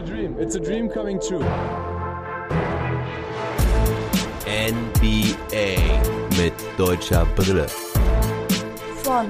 [0.00, 0.36] a dream.
[0.38, 1.44] It's a dream coming true.
[4.46, 5.76] NBA
[6.38, 7.66] mit deutscher Brille.
[9.02, 9.26] Von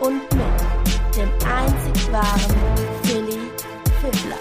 [0.00, 2.56] und mit dem einzig wahren
[3.02, 3.38] Philly
[4.00, 4.38] Fiddler.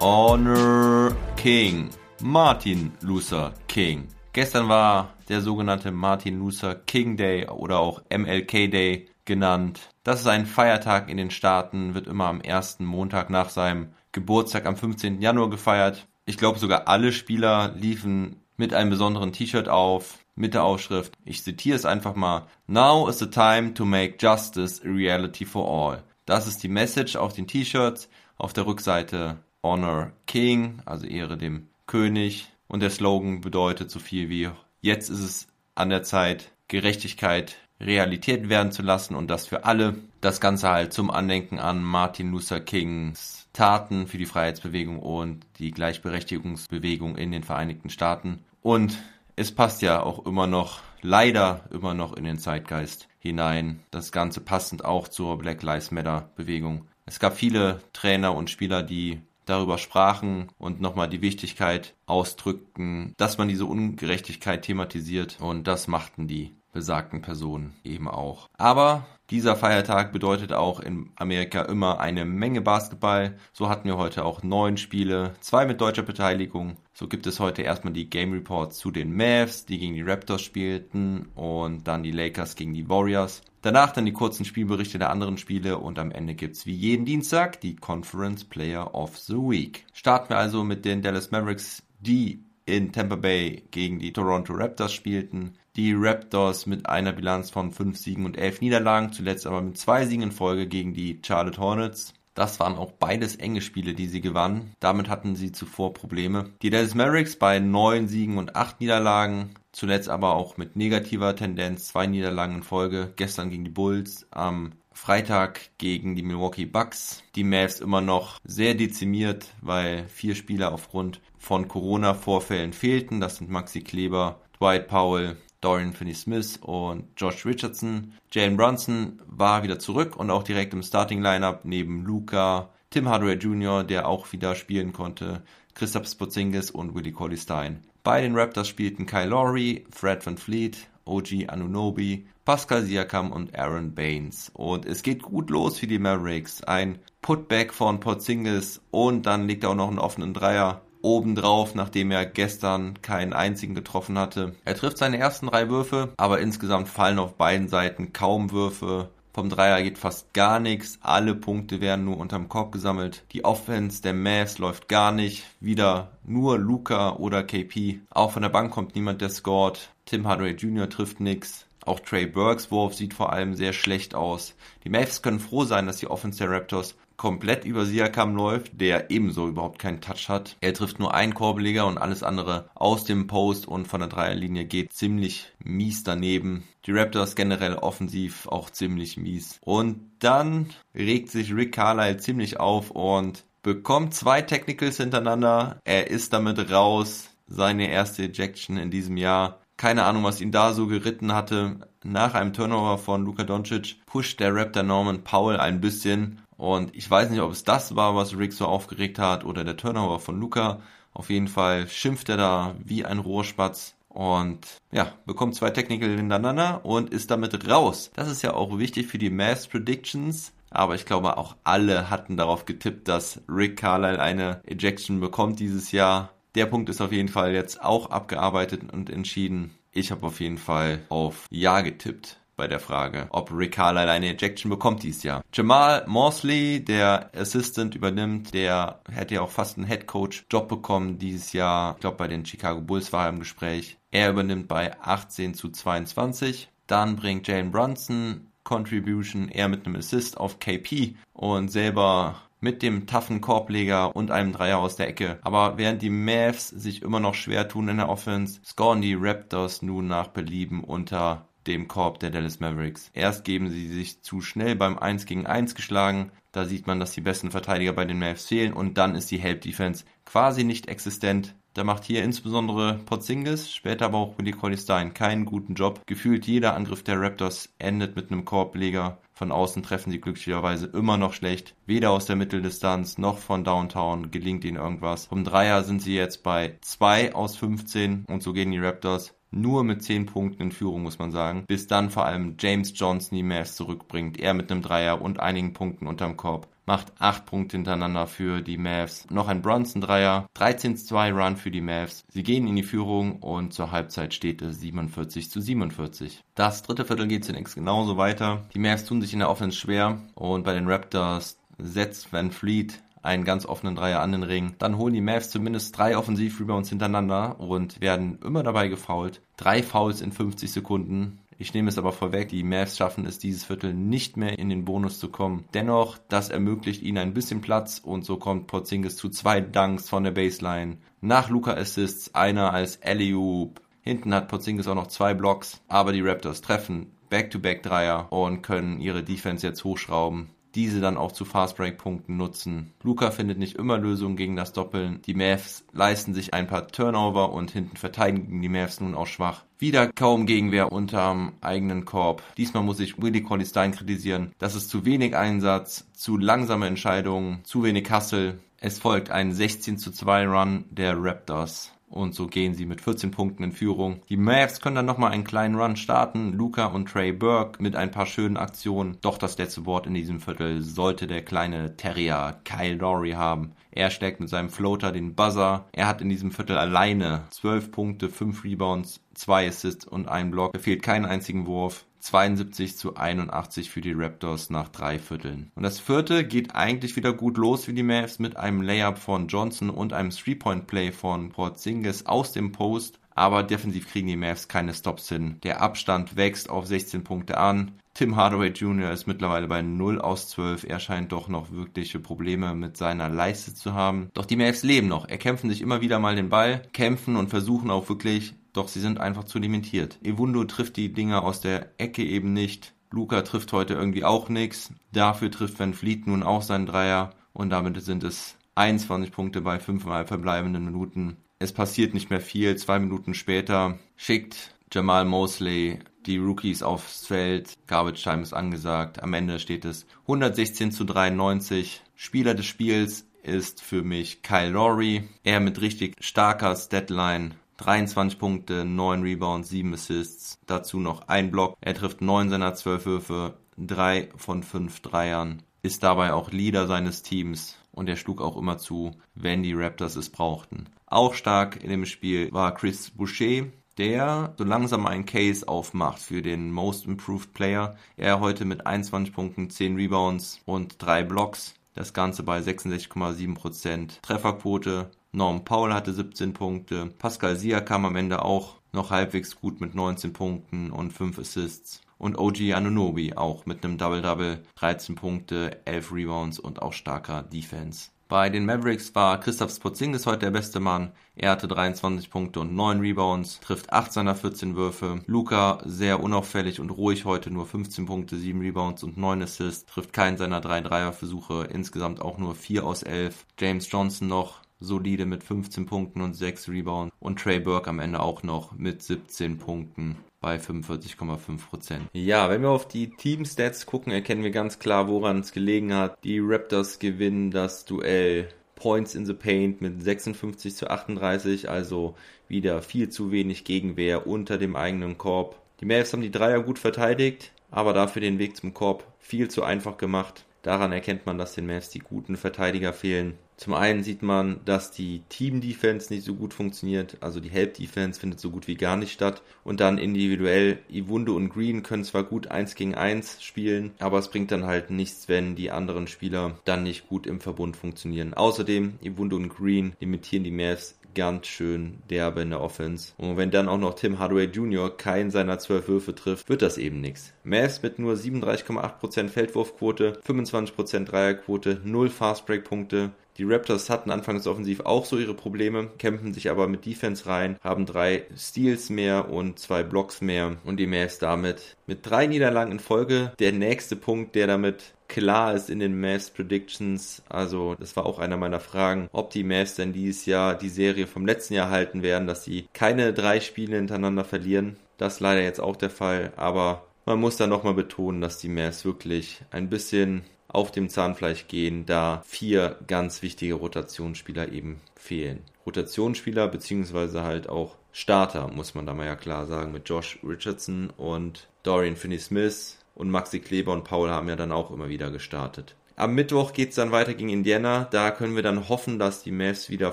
[0.00, 1.90] Honor King.
[2.20, 4.08] Martin Luther King.
[4.32, 9.90] Gestern war der sogenannte Martin Luther King Day oder auch MLK Day genannt.
[10.04, 14.66] Das ist ein Feiertag in den Staaten, wird immer am ersten Montag nach seinem Geburtstag
[14.66, 15.20] am 15.
[15.20, 16.06] Januar gefeiert.
[16.24, 21.42] Ich glaube sogar alle Spieler liefen mit einem besonderen T-Shirt auf, mit der Aufschrift, ich
[21.42, 26.02] zitiere es einfach mal, Now is the time to make justice a reality for all.
[26.24, 28.08] Das ist die Message auf den T-Shirts.
[28.36, 32.50] Auf der Rückseite Honor King, also Ehre dem König.
[32.66, 38.48] Und der Slogan bedeutet so viel wie, jetzt ist es an der Zeit, Gerechtigkeit Realität
[38.48, 39.96] werden zu lassen und das für alle.
[40.20, 45.72] Das Ganze halt zum Andenken an Martin Luther Kings Taten für die Freiheitsbewegung und die
[45.72, 48.44] Gleichberechtigungsbewegung in den Vereinigten Staaten.
[48.62, 48.98] Und
[49.36, 53.80] es passt ja auch immer noch, leider immer noch in den Zeitgeist hinein.
[53.90, 56.86] Das Ganze passend auch zur Black Lives Matter Bewegung.
[57.04, 63.38] Es gab viele Trainer und Spieler, die darüber sprachen und nochmal die Wichtigkeit ausdrückten, dass
[63.38, 68.48] man diese Ungerechtigkeit thematisiert und das machten die besagten Personen eben auch.
[68.58, 73.38] Aber dieser Feiertag bedeutet auch in Amerika immer eine Menge Basketball.
[73.52, 76.76] So hatten wir heute auch neun Spiele, zwei mit deutscher Beteiligung.
[76.92, 80.42] So gibt es heute erstmal die Game Reports zu den Mavs, die gegen die Raptors
[80.42, 83.42] spielten und dann die Lakers gegen die Warriors.
[83.62, 87.60] Danach dann die kurzen Spielberichte der anderen Spiele und am Ende gibt's wie jeden Dienstag
[87.60, 89.86] die Conference Player of the Week.
[89.94, 94.92] Starten wir also mit den Dallas Mavericks, die in Tampa Bay gegen die Toronto Raptors
[94.92, 95.54] spielten.
[95.76, 100.06] Die Raptors mit einer Bilanz von 5 Siegen und 11 Niederlagen, zuletzt aber mit zwei
[100.06, 102.14] Siegen in Folge gegen die Charlotte Hornets.
[102.34, 104.72] Das waren auch beides enge Spiele, die sie gewannen.
[104.80, 106.50] Damit hatten sie zuvor Probleme.
[106.62, 111.88] Die Dallas Mavericks bei 9 Siegen und 8 Niederlagen, zuletzt aber auch mit negativer Tendenz,
[111.88, 113.12] zwei Niederlagen in Folge.
[113.16, 117.22] Gestern gegen die Bulls, am Freitag gegen die Milwaukee Bucks.
[117.34, 123.20] Die Mavs immer noch sehr dezimiert, weil vier Spieler aufgrund von Corona-Vorfällen fehlten.
[123.20, 128.12] Das sind Maxi Kleber, Dwight Powell, Dorian Finney-Smith und Josh Richardson.
[128.30, 133.84] Jalen Brunson war wieder zurück und auch direkt im Starting-Lineup neben Luca, Tim Hardaway Jr.,
[133.84, 135.42] der auch wieder spielen konnte,
[135.74, 137.82] Christoph Spotzingis und Willie Colley Stein.
[138.02, 143.94] Bei den Raptors spielten Kyle Lowry, Fred Van Fleet, OG Anunobi, Pascal Siakam und Aaron
[143.94, 144.50] Baines.
[144.54, 146.62] Und es geht gut los für die Mavericks.
[146.62, 152.26] Ein Putback von Porzingis und dann liegt auch noch einen offenen Dreier obendrauf, nachdem er
[152.26, 154.54] gestern keinen einzigen getroffen hatte.
[154.64, 159.10] Er trifft seine ersten drei Würfe, aber insgesamt fallen auf beiden Seiten kaum Würfe.
[159.34, 160.98] Vom Dreier geht fast gar nichts.
[161.00, 163.24] Alle Punkte werden nur unterm Korb gesammelt.
[163.32, 165.44] Die Offense der Mavs läuft gar nicht.
[165.58, 168.00] Wieder nur Luca oder KP.
[168.10, 169.88] Auch von der Bank kommt niemand, der scored.
[170.04, 170.88] Tim Hardaway Jr.
[170.88, 171.66] trifft nichts.
[171.84, 174.54] Auch Trey Burks Wurf sieht vor allem sehr schlecht aus.
[174.84, 179.10] Die Mavs können froh sein, dass die Offense der Raptors komplett über Siakam läuft, der
[179.10, 180.56] ebenso überhaupt keinen Touch hat.
[180.60, 184.64] Er trifft nur einen Korbleger und alles andere aus dem Post und von der Dreierlinie
[184.64, 186.64] geht ziemlich mies daneben.
[186.86, 189.58] Die Raptors generell offensiv auch ziemlich mies.
[189.62, 195.80] Und dann regt sich Rick Carlisle ziemlich auf und bekommt zwei Technicals hintereinander.
[195.84, 197.28] Er ist damit raus.
[197.46, 199.61] Seine erste Ejection in diesem Jahr.
[199.82, 201.80] Keine Ahnung, was ihn da so geritten hatte.
[202.04, 207.10] Nach einem Turnover von Luka Doncic pusht der Raptor Norman Powell ein bisschen und ich
[207.10, 210.38] weiß nicht, ob es das war, was Rick so aufgeregt hat oder der Turnover von
[210.38, 210.78] Luca.
[211.12, 214.60] Auf jeden Fall schimpft er da wie ein Rohrspatz und
[214.92, 218.12] ja, bekommt zwei Technical hintereinander und ist damit raus.
[218.14, 220.52] Das ist ja auch wichtig für die Mass Predictions.
[220.70, 225.90] Aber ich glaube, auch alle hatten darauf getippt, dass Rick Carlisle eine Ejection bekommt dieses
[225.90, 226.30] Jahr.
[226.54, 229.74] Der Punkt ist auf jeden Fall jetzt auch abgearbeitet und entschieden.
[229.90, 234.34] Ich habe auf jeden Fall auf Ja getippt bei der Frage, ob Rick Carlisle eine
[234.34, 235.42] Ejection bekommt dieses Jahr.
[235.52, 241.18] Jamal Morsley, der Assistant übernimmt, der hätte ja auch fast einen Head Coach Job bekommen
[241.18, 241.94] dieses Jahr.
[241.94, 243.96] Ich glaube, bei den Chicago Bulls war er im Gespräch.
[244.10, 246.68] Er übernimmt bei 18 zu 22.
[246.86, 253.06] Dann bringt Jalen Brunson Contribution, er mit einem Assist auf KP und selber mit dem
[253.06, 255.38] taffen Korbleger und einem Dreier aus der Ecke.
[255.42, 259.82] Aber während die Mavs sich immer noch schwer tun in der Offense, scoren die Raptors
[259.82, 263.10] nun nach Belieben unter dem Korb der Dallas Mavericks.
[263.14, 266.32] Erst geben sie sich zu schnell beim 1 gegen 1 geschlagen.
[266.52, 269.38] Da sieht man, dass die besten Verteidiger bei den Mavs fehlen und dann ist die
[269.38, 271.54] Help Defense quasi nicht existent.
[271.74, 274.76] Da macht hier insbesondere Porzingis, später aber auch Willie Colley
[275.14, 276.02] keinen guten Job.
[276.06, 281.16] Gefühlt jeder Angriff der Raptors endet mit einem Korbleger Von außen treffen sie glücklicherweise immer
[281.16, 281.74] noch schlecht.
[281.84, 285.26] Weder aus der Mitteldistanz noch von Downtown gelingt ihnen irgendwas.
[285.26, 289.84] Vom Dreier sind sie jetzt bei 2 aus 15 und so gehen die Raptors nur
[289.84, 293.42] mit 10 Punkten in Führung, muss man sagen, bis dann vor allem James Johnson die
[293.42, 294.40] Mavs zurückbringt.
[294.40, 298.78] Er mit einem Dreier und einigen Punkten unterm Korb macht 8 Punkte hintereinander für die
[298.78, 299.26] Mavs.
[299.30, 302.24] Noch ein Brunson-Dreier, 13-2 Run für die Mavs.
[302.28, 306.42] Sie gehen in die Führung und zur Halbzeit steht es 47 zu 47.
[306.54, 308.64] Das dritte Viertel geht zunächst genauso weiter.
[308.74, 313.00] Die Mavs tun sich in der Offense schwer und bei den Raptors setzt Van Fleet
[313.22, 314.74] einen ganz offenen Dreier an den Ring.
[314.78, 319.40] Dann holen die Mavs zumindest drei Offensivrebounds hintereinander und werden immer dabei gefoult.
[319.56, 321.38] Drei Fouls in 50 Sekunden.
[321.58, 324.84] Ich nehme es aber vorweg, die Mavs schaffen es dieses Viertel nicht mehr in den
[324.84, 325.64] Bonus zu kommen.
[325.74, 330.24] Dennoch, das ermöglicht ihnen ein bisschen Platz und so kommt Porzingis zu zwei Dunks von
[330.24, 330.98] der Baseline.
[331.20, 333.80] Nach Luca Assists einer als Alley-Oop.
[334.00, 339.22] Hinten hat Porzingis auch noch zwei Blocks, aber die Raptors treffen Back-to-Back-Dreier und können ihre
[339.22, 342.92] Defense jetzt hochschrauben diese dann auch zu Fastbreak-Punkten nutzen.
[343.02, 345.20] Luca findet nicht immer Lösungen gegen das Doppeln.
[345.26, 349.64] Die Mavs leisten sich ein paar Turnover und hinten verteidigen die Mavs nun auch schwach.
[349.78, 352.42] Wieder kaum Gegenwehr unterm eigenen Korb.
[352.56, 354.52] Diesmal muss ich Willie Colley Stein kritisieren.
[354.58, 358.58] Das ist zu wenig Einsatz, zu langsame Entscheidungen, zu wenig Hustle.
[358.78, 361.92] Es folgt ein 16 zu 2 Run der Raptors.
[362.12, 364.20] Und so gehen sie mit 14 Punkten in Führung.
[364.28, 366.52] Die Mavs können dann nochmal einen kleinen Run starten.
[366.52, 369.16] Luca und Trey Burke mit ein paar schönen Aktionen.
[369.22, 373.72] Doch das letzte Wort in diesem Viertel sollte der kleine Terrier Kyle Lowry haben.
[373.90, 375.86] Er schlägt mit seinem Floater den Buzzer.
[375.92, 380.74] Er hat in diesem Viertel alleine 12 Punkte, 5 Rebounds, 2 Assists und einen Block.
[380.74, 382.04] Er fehlt keinen einzigen Wurf.
[382.22, 385.72] 72 zu 81 für die Raptors nach drei Vierteln.
[385.74, 389.48] Und das vierte geht eigentlich wieder gut los für die Mavs mit einem Layup von
[389.48, 393.18] Johnson und einem Three-Point-Play von Porzingis aus dem Post.
[393.34, 395.58] Aber defensiv kriegen die Mavs keine Stops hin.
[395.64, 397.92] Der Abstand wächst auf 16 Punkte an.
[398.14, 399.10] Tim Hardaway Jr.
[399.10, 400.84] ist mittlerweile bei 0 aus 12.
[400.84, 404.30] Er scheint doch noch wirkliche Probleme mit seiner Leiste zu haben.
[404.34, 405.28] Doch die Mavs leben noch.
[405.28, 409.20] Erkämpfen sich immer wieder mal den Ball, kämpfen und versuchen auch wirklich doch sie sind
[409.20, 410.18] einfach zu limitiert.
[410.22, 412.94] Evundo trifft die Dinger aus der Ecke eben nicht.
[413.10, 414.92] Luca trifft heute irgendwie auch nichts.
[415.12, 419.78] Dafür trifft Van Fleet nun auch seinen Dreier und damit sind es 21 Punkte bei
[419.78, 421.36] fünfmal verbleibenden Minuten.
[421.58, 422.76] Es passiert nicht mehr viel.
[422.76, 427.76] Zwei Minuten später schickt Jamal Mosley die Rookies aufs Feld.
[427.86, 429.22] Garbage Time ist angesagt.
[429.22, 432.02] Am Ende steht es 116 zu 93.
[432.14, 435.28] Spieler des Spiels ist für mich Kyle Lowry.
[435.44, 441.76] Er mit richtig starker Statline 23 Punkte, 9 Rebounds, 7 Assists, dazu noch ein Block.
[441.80, 447.22] Er trifft 9 seiner 12 Würfe, 3 von 5 Dreiern, ist dabei auch Leader seines
[447.22, 450.86] Teams und er schlug auch immer zu, wenn die Raptors es brauchten.
[451.06, 453.66] Auch stark in dem Spiel war Chris Boucher,
[453.98, 457.96] der so langsam einen Case aufmacht für den Most Improved Player.
[458.16, 461.74] Er heute mit 21 Punkten, 10 Rebounds und 3 Blocks.
[461.94, 467.06] Das Ganze bei 66,7% Trefferquote Norm Paul hatte 17 Punkte.
[467.18, 472.02] Pascal Sia kam am Ende auch noch halbwegs gut mit 19 Punkten und 5 Assists.
[472.18, 478.10] Und OG Anunobi auch mit einem Double-Double, 13 Punkte, 11 Rebounds und auch starker Defense.
[478.28, 481.12] Bei den Mavericks war Christoph Spotzingis heute der beste Mann.
[481.34, 485.22] Er hatte 23 Punkte und 9 Rebounds, trifft 8 seiner 14 Würfe.
[485.26, 490.12] Luca sehr unauffällig und ruhig heute, nur 15 Punkte, 7 Rebounds und 9 Assists, trifft
[490.12, 493.46] keinen seiner 3 Dreierversuche, insgesamt auch nur 4 aus 11.
[493.58, 498.20] James Johnson noch solide mit 15 Punkten und 6 Rebounds und Trey Burke am Ende
[498.20, 502.00] auch noch mit 17 Punkten bei 45,5%.
[502.12, 506.22] Ja, wenn wir auf die Team-Stats gucken, erkennen wir ganz klar, woran es gelegen hat.
[506.24, 512.16] Die Raptors gewinnen das Duell Points in the Paint mit 56 zu 38, also
[512.48, 515.56] wieder viel zu wenig Gegenwehr unter dem eigenen Korb.
[515.80, 519.62] Die Mavs haben die Dreier gut verteidigt, aber dafür den Weg zum Korb viel zu
[519.62, 520.44] einfach gemacht.
[520.62, 523.34] Daran erkennt man, dass den Mavs die guten Verteidiger fehlen.
[523.56, 528.40] Zum einen sieht man, dass die Team-Defense nicht so gut funktioniert, also die Help-Defense findet
[528.40, 529.42] so gut wie gar nicht statt.
[529.62, 534.30] Und dann individuell, Iwunde und Green können zwar gut 1 gegen 1 spielen, aber es
[534.30, 538.34] bringt dann halt nichts, wenn die anderen Spieler dann nicht gut im Verbund funktionieren.
[538.34, 543.12] Außerdem, Iwunde und Green limitieren die Mavs ganz schön derbe in der Offense.
[543.18, 544.96] Und wenn dann auch noch Tim Hardaway Jr.
[544.96, 547.32] keinen seiner zwölf Würfe trifft, wird das eben nichts.
[547.44, 555.04] Mavs mit nur 37,8% Feldwurfquote, 25% Dreierquote, 0 Fastbreak-Punkte, die Raptors hatten anfangs offensiv auch
[555.04, 559.82] so ihre Probleme, kämpfen sich aber mit Defense rein, haben drei Steals mehr und zwei
[559.82, 564.46] Blocks mehr und die Mavs damit mit drei Niederlagen in Folge der nächste Punkt, der
[564.46, 567.22] damit klar ist in den Mavs Predictions.
[567.28, 571.06] Also, das war auch einer meiner Fragen, ob die Mavs denn dieses Jahr die Serie
[571.06, 574.76] vom letzten Jahr halten werden, dass sie keine drei Spiele hintereinander verlieren.
[574.98, 578.48] Das ist leider jetzt auch der Fall, aber Man muss da nochmal betonen, dass die
[578.48, 580.22] Mavs wirklich ein bisschen
[580.52, 585.42] auf dem Zahnfleisch gehen, da vier ganz wichtige Rotationsspieler eben fehlen.
[585.66, 590.90] Rotationsspieler beziehungsweise halt auch Starter, muss man da mal ja klar sagen, mit Josh Richardson
[590.96, 595.76] und Dorian Finney-Smith und Maxi Kleber und Paul haben ja dann auch immer wieder gestartet.
[595.94, 597.86] Am Mittwoch geht es dann weiter gegen Indiana.
[597.90, 599.92] Da können wir dann hoffen, dass die Mavs wieder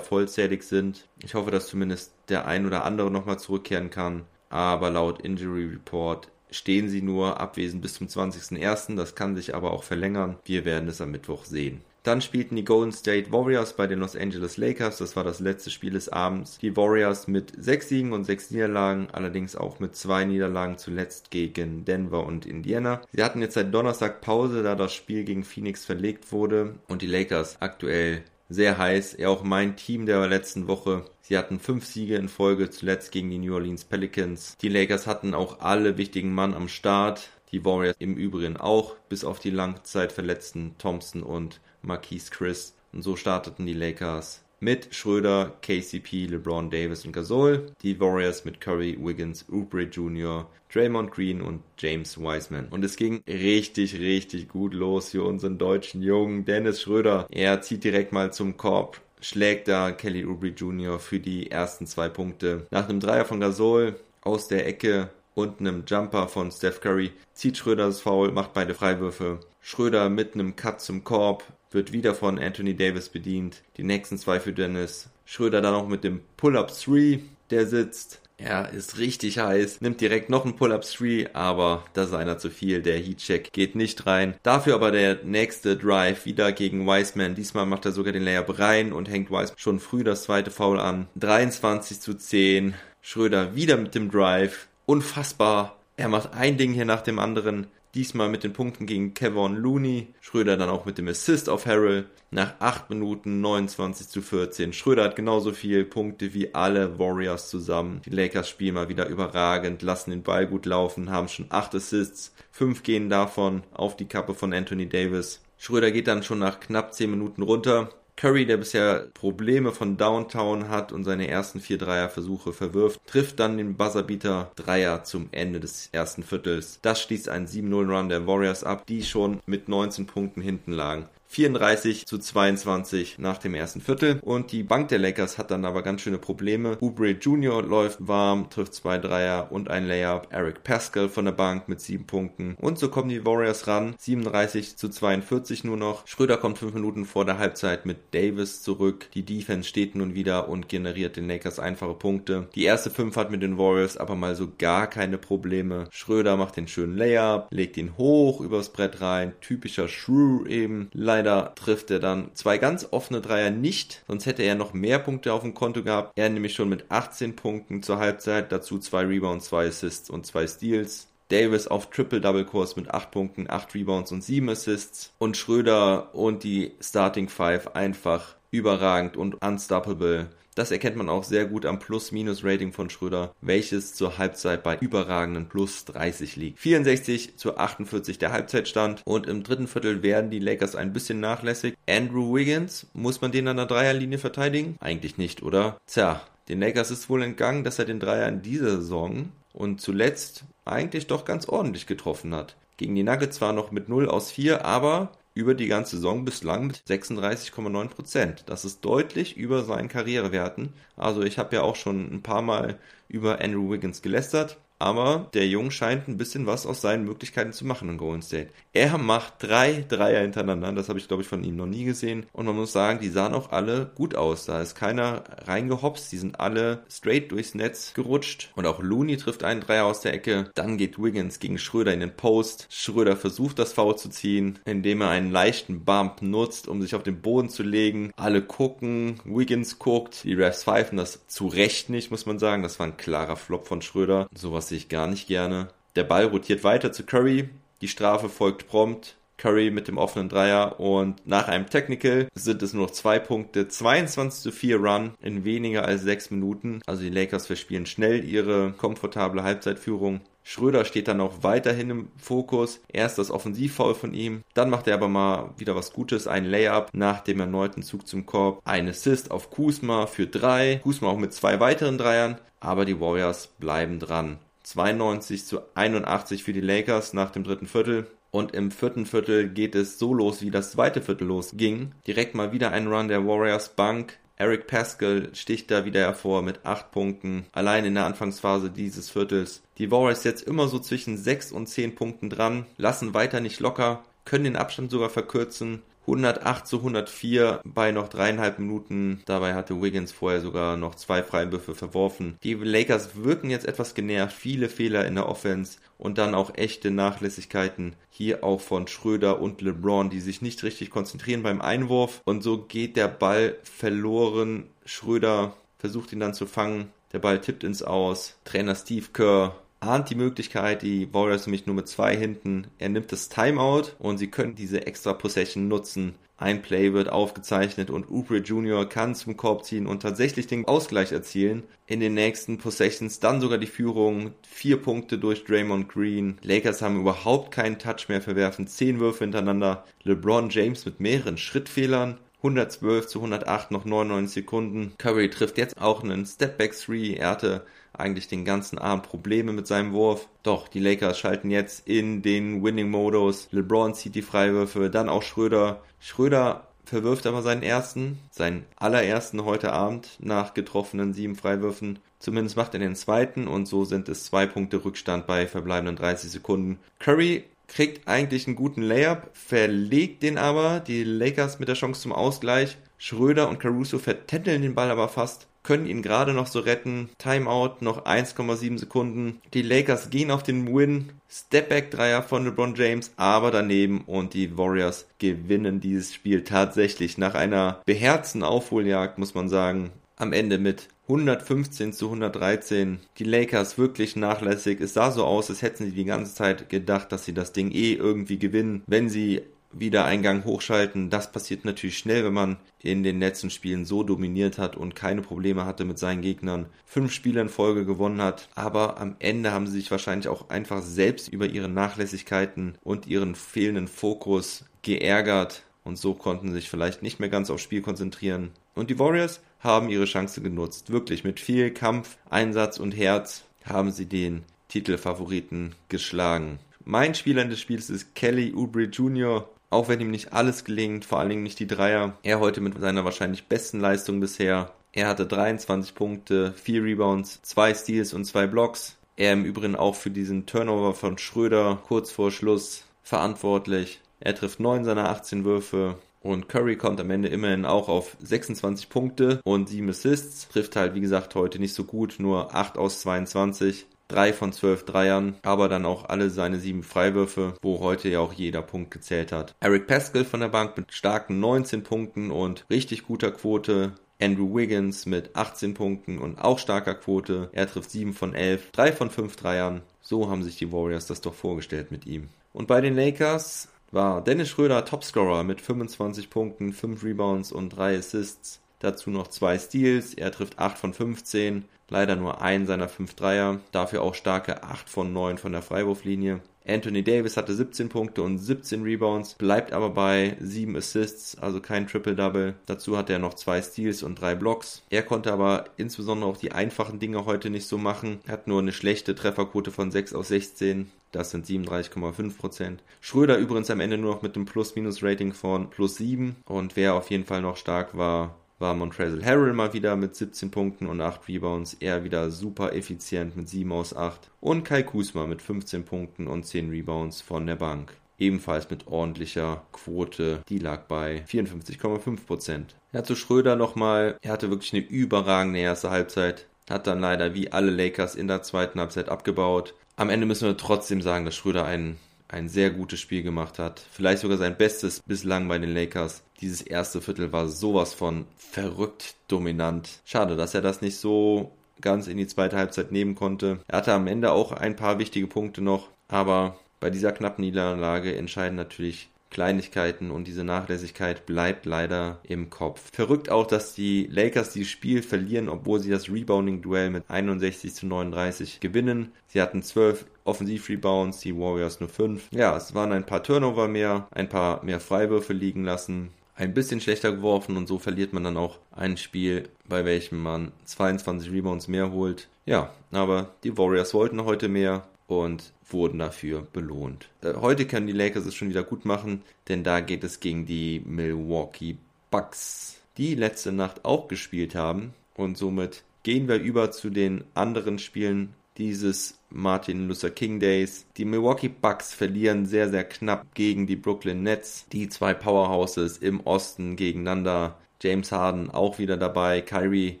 [0.00, 1.06] vollzählig sind.
[1.22, 4.24] Ich hoffe, dass zumindest der ein oder andere nochmal zurückkehren kann.
[4.48, 8.96] Aber laut Injury Report stehen sie nur abwesend bis zum 20.01.
[8.96, 10.36] Das kann sich aber auch verlängern.
[10.44, 11.82] Wir werden es am Mittwoch sehen.
[12.02, 14.98] Dann spielten die Golden State Warriors bei den Los Angeles Lakers.
[14.98, 16.58] Das war das letzte Spiel des Abends.
[16.58, 21.84] Die Warriors mit sechs Siegen und sechs Niederlagen, allerdings auch mit zwei Niederlagen zuletzt gegen
[21.84, 23.02] Denver und Indiana.
[23.12, 27.06] Sie hatten jetzt seit Donnerstag Pause, da das Spiel gegen Phoenix verlegt wurde und die
[27.06, 29.16] Lakers aktuell sehr heiß.
[29.18, 31.04] Ja, auch mein Team der letzten Woche.
[31.22, 34.56] Sie hatten fünf Siege in Folge, zuletzt gegen die New Orleans Pelicans.
[34.60, 37.30] Die Lakers hatten auch alle wichtigen Mann am Start.
[37.52, 42.76] Die Warriors im Übrigen auch, bis auf die Langzeitverletzten Thompson und Marquise Chris.
[42.92, 47.72] Und so starteten die Lakers mit Schröder, KCP, LeBron Davis und Gasol.
[47.82, 52.68] Die Warriors mit Curry, Wiggins, Oubre Jr., Draymond Green und James Wiseman.
[52.68, 57.26] Und es ging richtig, richtig gut los für unseren deutschen Jungen Dennis Schröder.
[57.30, 60.98] Er zieht direkt mal zum Korb, schlägt da Kelly Oubre Jr.
[61.00, 62.66] für die ersten zwei Punkte.
[62.70, 67.56] Nach einem Dreier von Gasol aus der Ecke und einem Jumper von Steph Curry zieht
[67.56, 69.40] Schröder das Foul, macht beide Freiwürfe.
[69.60, 73.62] Schröder mit einem Cut zum Korb, wird wieder von Anthony Davis bedient.
[73.76, 75.08] Die nächsten zwei für Dennis.
[75.24, 77.20] Schröder dann auch mit dem Pull-Up 3,
[77.50, 78.20] der sitzt.
[78.42, 82.48] Er ist richtig heiß, nimmt direkt noch einen Pull-Up 3, aber das ist einer zu
[82.48, 82.80] viel.
[82.80, 84.34] Der Heatcheck geht nicht rein.
[84.42, 87.34] Dafür aber der nächste Drive wieder gegen Wiseman.
[87.34, 90.80] Diesmal macht er sogar den Layup rein und hängt Wiseman schon früh das zweite Foul
[90.80, 91.06] an.
[91.16, 92.74] 23 zu 10.
[93.02, 94.68] Schröder wieder mit dem Drive.
[94.90, 95.76] Unfassbar.
[95.96, 97.68] Er macht ein Ding hier nach dem anderen.
[97.94, 100.08] Diesmal mit den Punkten gegen Kevon Looney.
[100.20, 102.06] Schröder dann auch mit dem Assist auf Harrell.
[102.32, 104.72] Nach 8 Minuten 29 zu 14.
[104.72, 108.02] Schröder hat genauso viele Punkte wie alle Warriors zusammen.
[108.04, 112.34] Die Lakers spielen mal wieder überragend, lassen den Ball gut laufen, haben schon 8 Assists.
[112.50, 115.40] 5 gehen davon auf die Kappe von Anthony Davis.
[115.56, 117.90] Schröder geht dann schon nach knapp 10 Minuten runter.
[118.20, 123.56] Curry, der bisher Probleme von Downtown hat und seine ersten vier Dreierversuche verwirft, trifft dann
[123.56, 126.80] den Buzzerbeater Dreier zum Ende des ersten Viertels.
[126.82, 131.08] Das schließt einen 7-0-Run der Warriors ab, die schon mit 19 Punkten hinten lagen.
[131.32, 134.18] 34 zu 22 nach dem ersten Viertel.
[134.22, 136.76] Und die Bank der Lakers hat dann aber ganz schöne Probleme.
[136.80, 137.62] Oubre Jr.
[137.62, 140.26] läuft warm, trifft zwei Dreier und ein Layup.
[140.30, 142.56] Eric Pascal von der Bank mit sieben Punkten.
[142.60, 143.94] Und so kommen die Warriors ran.
[143.98, 146.04] 37 zu 42 nur noch.
[146.08, 149.06] Schröder kommt fünf Minuten vor der Halbzeit mit Davis zurück.
[149.14, 152.48] Die Defense steht nun wieder und generiert den Lakers einfache Punkte.
[152.56, 155.86] Die erste fünf hat mit den Warriors aber mal so gar keine Probleme.
[155.92, 159.34] Schröder macht den schönen Layup, legt ihn hoch übers Brett rein.
[159.40, 160.90] Typischer Shrew eben.
[161.20, 165.34] Leider trifft er dann zwei ganz offene Dreier nicht, sonst hätte er noch mehr Punkte
[165.34, 166.12] auf dem Konto gehabt.
[166.16, 170.46] Er nämlich schon mit 18 Punkten zur Halbzeit, dazu zwei Rebounds, zwei Assists und zwei
[170.46, 171.08] Steals.
[171.28, 175.12] Davis auf Triple-Double-Kurs mit 8 Punkten, 8 Rebounds und 7 Assists.
[175.18, 180.30] Und Schröder und die Starting Five einfach überragend und unstoppable.
[180.54, 185.48] Das erkennt man auch sehr gut am Plus-Minus-Rating von Schröder, welches zur Halbzeit bei überragenden
[185.48, 186.58] Plus 30 liegt.
[186.58, 191.76] 64 zu 48 der Halbzeitstand und im dritten Viertel werden die Lakers ein bisschen nachlässig.
[191.88, 194.76] Andrew Wiggins, muss man den an der Dreierlinie verteidigen?
[194.80, 195.78] Eigentlich nicht, oder?
[195.86, 200.44] Tja, den Lakers ist wohl entgangen, dass er den Dreier in dieser Saison und zuletzt
[200.64, 202.56] eigentlich doch ganz ordentlich getroffen hat.
[202.76, 206.66] Gegen die Nuggets zwar noch mit 0 aus 4, aber über die ganze Saison bislang
[206.66, 208.44] mit 36,9 Prozent.
[208.46, 210.72] Das ist deutlich über seinen Karrierewerten.
[210.96, 215.46] Also ich habe ja auch schon ein paar Mal über Andrew Wiggins gelästert aber der
[215.46, 218.48] Junge scheint ein bisschen was aus seinen Möglichkeiten zu machen in Golden State.
[218.72, 222.26] Er macht drei Dreier hintereinander, das habe ich glaube ich von ihm noch nie gesehen
[222.32, 224.46] und man muss sagen, die sahen auch alle gut aus.
[224.46, 229.44] Da ist keiner reingehopst, die sind alle straight durchs Netz gerutscht und auch Looney trifft
[229.44, 230.50] einen Dreier aus der Ecke.
[230.54, 232.66] Dann geht Wiggins gegen Schröder in den Post.
[232.70, 237.02] Schröder versucht das Foul zu ziehen, indem er einen leichten Bump nutzt, um sich auf
[237.02, 238.12] den Boden zu legen.
[238.16, 242.62] Alle gucken, Wiggins guckt, die Refs pfeifen das zu Recht nicht, muss man sagen.
[242.62, 244.26] Das war ein klarer Flop von Schröder.
[244.34, 245.68] Sowas sehe gar nicht gerne.
[245.96, 247.50] Der Ball rotiert weiter zu Curry.
[247.82, 249.16] Die Strafe folgt prompt.
[249.40, 253.68] Curry mit dem offenen Dreier und nach einem Technical sind es nur noch zwei Punkte.
[253.68, 256.82] 22 zu 4 Run in weniger als sechs Minuten.
[256.86, 260.20] Also die Lakers verspielen schnell ihre komfortable Halbzeitführung.
[260.42, 262.80] Schröder steht dann auch weiterhin im Fokus.
[262.92, 264.42] Erst das Offensivfoul von ihm.
[264.52, 266.26] Dann macht er aber mal wieder was Gutes.
[266.26, 268.60] Ein Layup nach dem erneuten Zug zum Korb.
[268.64, 270.80] Ein Assist auf Kusma für drei.
[270.82, 272.38] Kusma auch mit zwei weiteren Dreiern.
[272.58, 274.38] Aber die Warriors bleiben dran.
[274.70, 278.06] 92 zu 81 für die Lakers nach dem dritten Viertel.
[278.30, 281.92] Und im vierten Viertel geht es so los, wie das zweite Viertel losging.
[282.06, 284.18] Direkt mal wieder ein Run der Warriors Bank.
[284.36, 289.62] Eric Pascal sticht da wieder hervor mit 8 Punkten, allein in der Anfangsphase dieses Viertels.
[289.76, 294.02] Die Warriors jetzt immer so zwischen 6 und 10 Punkten dran, lassen weiter nicht locker,
[294.24, 299.22] können den Abstand sogar verkürzen 108 zu 104 bei noch dreieinhalb Minuten.
[299.26, 302.36] Dabei hatte Wiggins vorher sogar noch zwei Freiwürfe verworfen.
[302.42, 304.36] Die Lakers wirken jetzt etwas genervt.
[304.36, 307.94] Viele Fehler in der Offense und dann auch echte Nachlässigkeiten.
[308.10, 312.22] Hier auch von Schröder und LeBron, die sich nicht richtig konzentrieren beim Einwurf.
[312.24, 314.64] Und so geht der Ball verloren.
[314.84, 316.90] Schröder versucht ihn dann zu fangen.
[317.12, 318.36] Der Ball tippt ins Aus.
[318.44, 322.66] Trainer Steve Kerr ahnt die Möglichkeit, die Warriors nämlich nur mit zwei hinten.
[322.78, 326.14] Er nimmt das Timeout und sie können diese extra Possession nutzen.
[326.36, 328.88] Ein Play wird aufgezeichnet und Oubre Jr.
[328.88, 331.64] kann zum Korb ziehen und tatsächlich den Ausgleich erzielen.
[331.86, 334.32] In den nächsten Possessions dann sogar die Führung.
[334.48, 336.38] Vier Punkte durch Draymond Green.
[336.42, 339.84] Lakers haben überhaupt keinen Touch mehr, verwerfen zehn Würfe hintereinander.
[340.04, 342.16] LeBron James mit mehreren Schrittfehlern.
[342.38, 344.94] 112 zu 108, noch 99 Sekunden.
[344.96, 347.16] Curry trifft jetzt auch einen Stepback 3.
[347.18, 347.66] Er hatte
[348.00, 350.28] eigentlich den ganzen Abend Probleme mit seinem Wurf.
[350.42, 353.48] Doch, die Lakers schalten jetzt in den Winning-Modus.
[353.50, 355.82] LeBron zieht die Freiwürfe, dann auch Schröder.
[355.98, 362.00] Schröder verwirft aber seinen ersten, seinen allerersten heute Abend nach getroffenen sieben Freiwürfen.
[362.18, 366.30] Zumindest macht er den zweiten und so sind es zwei Punkte Rückstand bei verbleibenden 30
[366.30, 366.78] Sekunden.
[366.98, 372.12] Curry kriegt eigentlich einen guten Layup, verlegt den aber, die Lakers mit der Chance zum
[372.12, 372.76] Ausgleich.
[372.98, 377.10] Schröder und Caruso vertändeln den Ball aber fast können ihn gerade noch so retten.
[377.18, 379.40] Timeout, noch 1,7 Sekunden.
[379.54, 381.12] Die Lakers gehen auf den Win.
[381.28, 387.80] Stepback-Dreier von LeBron James, aber daneben und die Warriors gewinnen dieses Spiel tatsächlich nach einer
[387.86, 389.90] beherzten Aufholjagd, muss man sagen.
[390.16, 393.00] Am Ende mit 115 zu 113.
[393.18, 394.80] Die Lakers wirklich nachlässig.
[394.80, 397.70] Es sah so aus, als hätten sie die ganze Zeit gedacht, dass sie das Ding
[397.72, 401.10] eh irgendwie gewinnen, wenn sie wieder Eingang hochschalten.
[401.10, 405.22] Das passiert natürlich schnell, wenn man in den letzten Spielen so dominiert hat und keine
[405.22, 406.66] Probleme hatte mit seinen Gegnern.
[406.84, 408.48] Fünf Spiele in Folge gewonnen hat.
[408.54, 413.34] Aber am Ende haben sie sich wahrscheinlich auch einfach selbst über ihre Nachlässigkeiten und ihren
[413.34, 415.62] fehlenden Fokus geärgert.
[415.84, 418.50] Und so konnten sie sich vielleicht nicht mehr ganz aufs Spiel konzentrieren.
[418.74, 420.90] Und die Warriors haben ihre Chance genutzt.
[420.90, 426.58] Wirklich mit viel Kampf, Einsatz und Herz haben sie den Titelfavoriten geschlagen.
[426.84, 431.20] Mein Spieler des Spiels ist Kelly Oubre Jr auch wenn ihm nicht alles gelingt, vor
[431.20, 432.18] allen Dingen nicht die Dreier.
[432.22, 434.72] Er heute mit seiner wahrscheinlich besten Leistung bisher.
[434.92, 438.96] Er hatte 23 Punkte, 4 Rebounds, 2 Steals und 2 Blocks.
[439.16, 444.00] Er im Übrigen auch für diesen Turnover von Schröder kurz vor Schluss verantwortlich.
[444.18, 445.96] Er trifft 9 seiner 18 Würfe.
[446.22, 450.48] Und Curry kommt am Ende immerhin auch auf 26 Punkte und 7 Assists.
[450.48, 454.84] Trifft halt, wie gesagt, heute nicht so gut, nur 8 aus 22 drei von zwölf
[454.84, 459.32] Dreiern, aber dann auch alle seine sieben Freiwürfe, wo heute ja auch jeder Punkt gezählt
[459.32, 459.54] hat.
[459.60, 463.92] Eric Pascal von der Bank mit starken 19 Punkten und richtig guter Quote.
[464.20, 467.48] Andrew Wiggins mit 18 Punkten und auch starker Quote.
[467.52, 469.80] Er trifft 7 von 11, 3 von 5 Dreiern.
[470.02, 472.28] So haben sich die Warriors das doch vorgestellt mit ihm.
[472.52, 477.96] Und bei den Lakers war Dennis Schröder Topscorer mit 25 Punkten, 5 Rebounds und 3
[477.96, 478.60] Assists.
[478.80, 480.14] Dazu noch 2 Steals.
[480.14, 481.64] Er trifft 8 von 15.
[481.90, 486.40] Leider nur einen seiner fünf Dreier, dafür auch starke 8 von 9 von der Freiwurflinie.
[486.66, 491.88] Anthony Davis hatte 17 Punkte und 17 Rebounds, bleibt aber bei 7 Assists, also kein
[491.88, 492.54] Triple-Double.
[492.66, 494.82] Dazu hatte er noch 2 Steals und 3 Blocks.
[494.90, 498.20] Er konnte aber insbesondere auch die einfachen Dinge heute nicht so machen.
[498.26, 500.90] Er hat nur eine schlechte Trefferquote von 6 aus 16.
[501.12, 502.78] Das sind 37,5%.
[503.00, 506.36] Schröder übrigens am Ende nur noch mit einem Plus-Minus-Rating von plus 7.
[506.44, 510.50] Und wer auf jeden Fall noch stark war, war Montrezl Harrell mal wieder mit 17
[510.50, 511.74] Punkten und 8 Rebounds.
[511.80, 514.30] Er wieder super effizient mit 7 aus 8.
[514.40, 517.94] Und Kai Kusma mit 15 Punkten und 10 Rebounds von der Bank.
[518.18, 520.42] Ebenfalls mit ordentlicher Quote.
[520.48, 522.64] Die lag bei 54,5%.
[522.92, 524.18] Ja, zu Schröder nochmal.
[524.20, 526.46] Er hatte wirklich eine überragende erste Halbzeit.
[526.68, 529.74] Hat dann leider wie alle Lakers in der zweiten Halbzeit abgebaut.
[529.96, 531.98] Am Ende müssen wir trotzdem sagen, dass Schröder einen
[532.30, 533.82] ein sehr gutes Spiel gemacht hat.
[533.90, 536.22] Vielleicht sogar sein bestes bislang bei den Lakers.
[536.40, 540.00] Dieses erste Viertel war sowas von verrückt dominant.
[540.04, 543.60] Schade, dass er das nicht so ganz in die zweite Halbzeit nehmen konnte.
[543.66, 548.14] Er hatte am Ende auch ein paar wichtige Punkte noch, aber bei dieser knappen Niederlage
[548.16, 552.90] entscheiden natürlich Kleinigkeiten und diese Nachlässigkeit bleibt leider im Kopf.
[552.92, 557.86] Verrückt auch, dass die Lakers dieses Spiel verlieren, obwohl sie das Rebounding-Duell mit 61 zu
[557.86, 559.12] 39 gewinnen.
[559.28, 562.28] Sie hatten 12 Offensiv-Rebounds, die Warriors nur 5.
[562.32, 566.10] Ja, es waren ein paar Turnover mehr, ein paar mehr Freiwürfe liegen lassen.
[566.34, 570.52] ein bisschen schlechter geworfen und so verliert man dann auch ein Spiel, bei welchem man
[570.64, 572.28] 22 Rebounds mehr holt.
[572.46, 577.08] Ja, aber die Warriors wollten heute mehr und wurden dafür belohnt.
[577.22, 580.46] Äh, heute können die Lakers es schon wieder gut machen, denn da geht es gegen
[580.46, 581.76] die Milwaukee
[582.10, 587.78] Bucks, die letzte Nacht auch gespielt haben und somit gehen wir über zu den anderen
[587.78, 590.86] Spielen dieses Martin Luther King Days.
[590.96, 594.66] Die Milwaukee Bucks verlieren sehr, sehr knapp gegen die Brooklyn Nets.
[594.72, 597.56] Die zwei Powerhouses im Osten gegeneinander.
[597.80, 599.40] James Harden auch wieder dabei.
[599.40, 600.00] Kyrie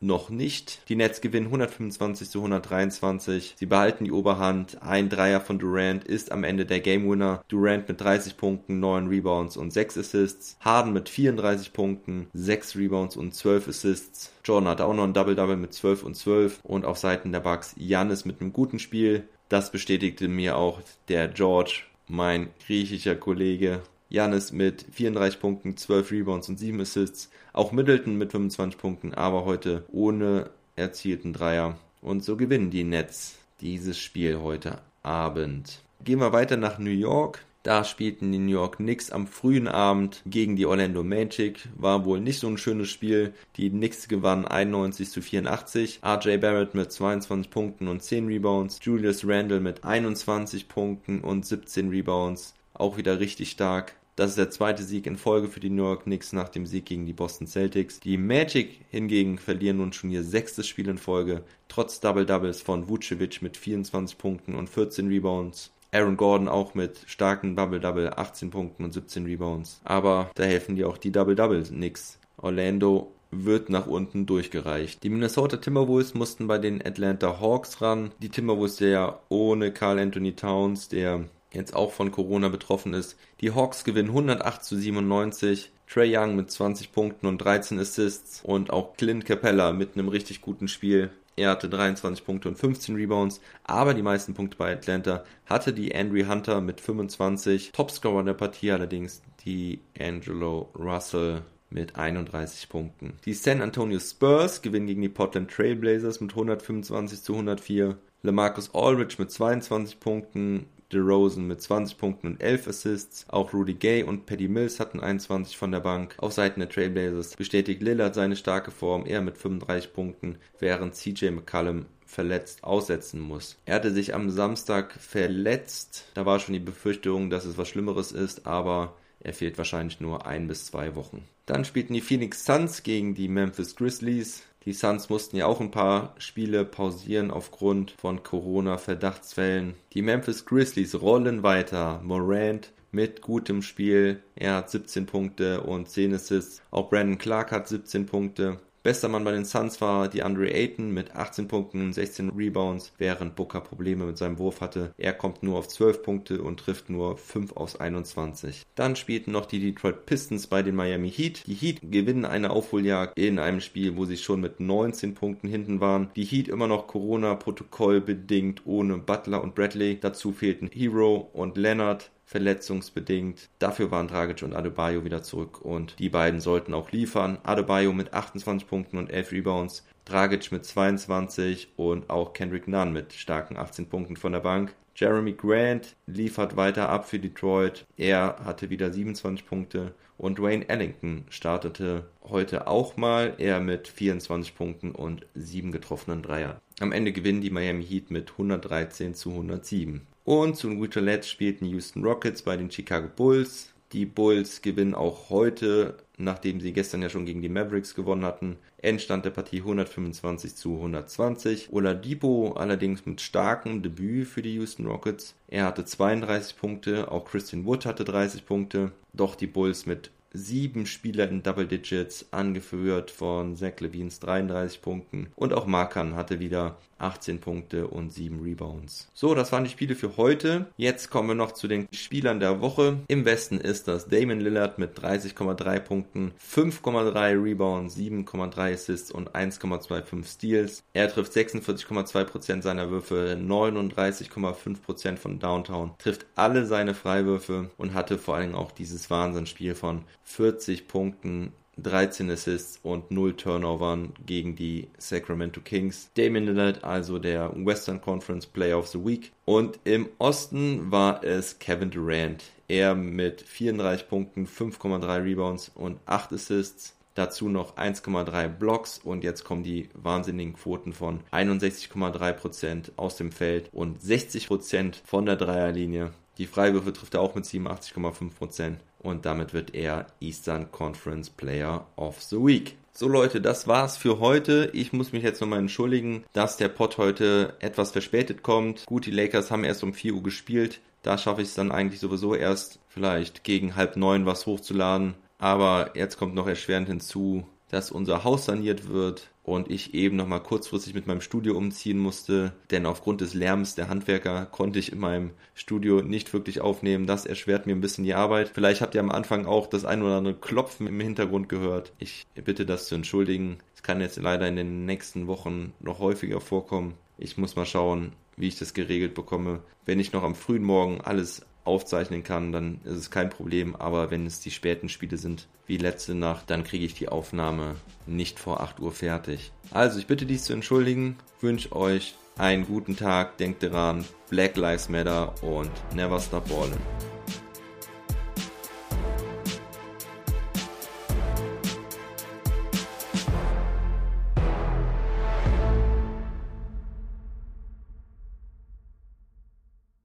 [0.00, 0.88] noch nicht.
[0.88, 3.54] Die Nets gewinnen 125 zu 123.
[3.58, 4.82] Sie behalten die Oberhand.
[4.82, 7.42] Ein Dreier von Durant ist am Ende der Game Winner.
[7.48, 10.56] Durant mit 30 Punkten, 9 Rebounds und 6 Assists.
[10.60, 14.32] Harden mit 34 Punkten, 6 Rebounds und 12 Assists.
[14.44, 16.60] Jordan hatte auch noch ein Double-Double mit 12 und 12.
[16.62, 19.28] Und auf Seiten der Bucks Janis mit einem guten Spiel.
[19.48, 23.82] Das bestätigte mir auch der George, mein griechischer Kollege.
[24.08, 27.30] Janis mit 34 Punkten, 12 Rebounds und 7 Assists.
[27.52, 31.76] Auch Middleton mit 25 Punkten, aber heute ohne erzielten Dreier.
[32.00, 35.80] Und so gewinnen die Nets dieses Spiel heute Abend.
[36.04, 37.44] Gehen wir weiter nach New York.
[37.64, 41.68] Da spielten die New York Knicks am frühen Abend gegen die Orlando Magic.
[41.76, 43.34] War wohl nicht so ein schönes Spiel.
[43.56, 46.00] Die Knicks gewannen 91 zu 84.
[46.02, 48.78] RJ Barrett mit 22 Punkten und 10 Rebounds.
[48.82, 52.54] Julius Randle mit 21 Punkten und 17 Rebounds.
[52.74, 53.96] Auch wieder richtig stark.
[54.18, 56.86] Das ist der zweite Sieg in Folge für die New York Knicks nach dem Sieg
[56.86, 58.00] gegen die Boston Celtics.
[58.00, 63.42] Die Magic hingegen verlieren nun schon ihr sechstes Spiel in Folge, trotz Double-Doubles von Vucevic
[63.42, 65.70] mit 24 Punkten und 14 Rebounds.
[65.92, 69.80] Aaron Gordon auch mit starken Double-Double, 18 Punkten und 17 Rebounds.
[69.84, 72.18] Aber da helfen dir auch die Double-Doubles nix.
[72.38, 75.00] Orlando wird nach unten durchgereicht.
[75.04, 78.10] Die Minnesota Timberwolves mussten bei den Atlanta Hawks ran.
[78.20, 83.16] Die Timberwolves ja ohne Carl Anthony Towns, der jetzt auch von Corona betroffen ist.
[83.40, 85.70] Die Hawks gewinnen 108 zu 97.
[85.88, 90.42] Trey Young mit 20 Punkten und 13 Assists und auch Clint Capella mit einem richtig
[90.42, 91.10] guten Spiel.
[91.36, 95.94] Er hatte 23 Punkte und 15 Rebounds, aber die meisten Punkte bei Atlanta hatte die
[95.94, 97.72] Andrew Hunter mit 25.
[97.72, 103.14] Topscorer der Partie allerdings die Angelo Russell mit 31 Punkten.
[103.24, 107.96] Die San Antonio Spurs gewinnen gegen die Portland Trailblazers mit 125 zu 104.
[108.22, 113.26] LaMarcus Aldridge mit 22 Punkten, DeRozan mit 20 Punkten und 11 Assists.
[113.28, 116.14] Auch Rudy Gay und Paddy Mills hatten 21 von der Bank.
[116.18, 121.30] Auf Seiten der Trailblazers bestätigt Lillard seine starke Form, er mit 35 Punkten, während CJ
[121.30, 123.58] McCallum verletzt aussetzen muss.
[123.66, 126.06] Er hatte sich am Samstag verletzt.
[126.14, 130.26] Da war schon die Befürchtung, dass es was Schlimmeres ist, aber er fehlt wahrscheinlich nur
[130.26, 131.24] ein bis zwei Wochen.
[131.44, 134.42] Dann spielten die Phoenix Suns gegen die Memphis Grizzlies.
[134.64, 139.74] Die Suns mussten ja auch ein paar Spiele pausieren aufgrund von Corona-Verdachtsfällen.
[139.92, 142.00] Die Memphis Grizzlies rollen weiter.
[142.02, 144.22] Morant mit gutem Spiel.
[144.34, 146.62] Er hat 17 Punkte und 10 Assists.
[146.70, 148.58] Auch Brandon Clark hat 17 Punkte.
[148.88, 152.94] Bester Mann bei den Suns war die Andre Ayton mit 18 Punkten und 16 Rebounds,
[152.96, 154.94] während Booker Probleme mit seinem Wurf hatte.
[154.96, 158.62] Er kommt nur auf 12 Punkte und trifft nur 5 aus 21.
[158.76, 161.46] Dann spielten noch die Detroit Pistons bei den Miami Heat.
[161.46, 165.82] Die Heat gewinnen eine Aufholjagd in einem Spiel, wo sie schon mit 19 Punkten hinten
[165.82, 166.08] waren.
[166.16, 170.00] Die Heat immer noch Corona-Protokoll bedingt ohne Butler und Bradley.
[170.00, 173.48] Dazu fehlten Hero und Leonard verletzungsbedingt.
[173.58, 177.38] Dafür waren Dragic und Adebayo wieder zurück und die beiden sollten auch liefern.
[177.42, 183.14] Adebayo mit 28 Punkten und 11 Rebounds, Dragic mit 22 und auch Kendrick Nunn mit
[183.14, 184.74] starken 18 Punkten von der Bank.
[184.94, 187.86] Jeremy Grant liefert weiter ab für Detroit.
[187.96, 194.56] Er hatte wieder 27 Punkte und Dwayne Ellington startete heute auch mal, er mit 24
[194.56, 196.60] Punkten und 7 getroffenen Dreier.
[196.80, 200.07] Am Ende gewinnen die Miami Heat mit 113 zu 107.
[200.28, 203.72] Und zu guter Letzt spielten Houston Rockets bei den Chicago Bulls.
[203.92, 208.58] Die Bulls gewinnen auch heute, nachdem sie gestern ja schon gegen die Mavericks gewonnen hatten.
[208.76, 211.72] Endstand der Partie 125 zu 120.
[211.72, 215.34] Oladipo allerdings mit starkem Debüt für die Houston Rockets.
[215.46, 218.92] Er hatte 32 Punkte, auch Christian Wood hatte 30 Punkte.
[219.14, 225.28] Doch die Bulls mit sieben Spieler in Double Digits, angeführt von Zach Levines 33 Punkten.
[225.36, 229.08] Und auch Markan hatte wieder 18 Punkte und 7 Rebounds.
[229.14, 230.66] So, das waren die Spiele für heute.
[230.76, 232.98] Jetzt kommen wir noch zu den Spielern der Woche.
[233.08, 240.26] Im Westen ist das Damon Lillard mit 30,3 Punkten, 5,3 Rebounds, 7,3 Assists und 1,25
[240.26, 240.82] Steals.
[240.92, 248.36] Er trifft 46,2% seiner Würfe, 39,5% von Downtown, trifft alle seine Freiwürfe und hatte vor
[248.36, 255.60] allem auch dieses Wahnsinnsspiel von 40 Punkten 13 Assists und 0 Turnovern gegen die Sacramento
[255.60, 256.10] Kings.
[256.14, 259.32] Damon Lillard, also der Western Conference Player of the Week.
[259.44, 262.44] Und im Osten war es Kevin Durant.
[262.68, 266.94] Er mit 34 Punkten, 5,3 Rebounds und 8 Assists.
[267.14, 273.70] Dazu noch 1,3 Blocks und jetzt kommen die wahnsinnigen Quoten von 61,3% aus dem Feld
[273.72, 276.12] und 60% von der Dreierlinie.
[276.38, 282.22] Die Freiwürfe trifft er auch mit 87,5% und damit wird er Eastern Conference Player of
[282.22, 282.76] the Week.
[282.92, 284.70] So Leute, das war's für heute.
[284.72, 288.86] Ich muss mich jetzt nochmal entschuldigen, dass der Pod heute etwas verspätet kommt.
[288.86, 290.80] Gut, die Lakers haben erst um 4 Uhr gespielt.
[291.02, 295.14] Da schaffe ich es dann eigentlich sowieso erst vielleicht gegen halb neun was hochzuladen.
[295.38, 300.26] Aber jetzt kommt noch erschwerend hinzu, dass unser Haus saniert wird und ich eben noch
[300.26, 304.92] mal kurzfristig mit meinem Studio umziehen musste, denn aufgrund des Lärms der Handwerker konnte ich
[304.92, 307.06] in meinem Studio nicht wirklich aufnehmen.
[307.06, 308.50] Das erschwert mir ein bisschen die Arbeit.
[308.54, 311.92] Vielleicht habt ihr am Anfang auch das ein oder andere Klopfen im Hintergrund gehört.
[311.98, 313.58] Ich bitte das zu entschuldigen.
[313.74, 316.94] Es kann jetzt leider in den nächsten Wochen noch häufiger vorkommen.
[317.16, 319.60] Ich muss mal schauen, wie ich das geregelt bekomme.
[319.84, 323.76] Wenn ich noch am frühen Morgen alles aufzeichnen kann, dann ist es kein Problem.
[323.76, 327.76] Aber wenn es die späten Spiele sind, wie letzte Nacht, dann kriege ich die Aufnahme
[328.06, 329.52] nicht vor 8 Uhr fertig.
[329.70, 334.88] Also ich bitte dies zu entschuldigen, wünsche euch einen guten Tag, denkt daran, Black Lives
[334.88, 337.07] Matter und never stop balling.